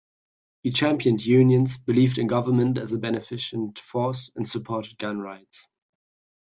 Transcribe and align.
He 0.63 0.71
championed 0.71 1.23
unions, 1.23 1.77
believed 1.77 2.17
in 2.17 2.25
government 2.25 2.79
as 2.79 2.91
a 2.91 2.97
beneficent 2.97 3.77
force, 3.77 4.31
and 4.35 4.49
supported 4.49 4.97
gun 4.97 5.19
rights. 5.19 5.67